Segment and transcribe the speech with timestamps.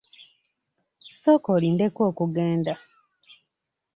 [1.19, 2.73] Sooka olindeko okugenda.